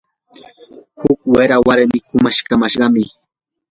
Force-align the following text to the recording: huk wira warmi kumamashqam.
huk 1.01 1.19
wira 1.33 1.57
warmi 1.65 1.97
kumamashqam. 2.07 2.93